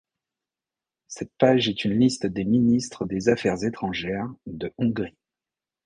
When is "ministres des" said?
2.43-3.29